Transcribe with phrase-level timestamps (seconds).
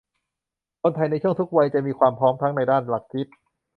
[0.81, 3.27] คนไทยในทุกช่วงวัยจะมีความพร้อมทั้งในด้านหลักคิด